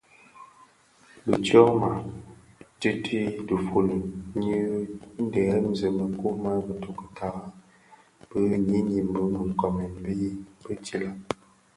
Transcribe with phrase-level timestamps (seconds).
[1.27, 1.89] Bi tyoma
[2.79, 3.97] tïti dhifuli
[4.39, 4.55] nyi
[5.33, 7.43] dhemzi mëkuu më bïtoki tara
[8.29, 10.31] bi ňyinim bë nkoomen bii
[10.63, 11.17] bë tsilag.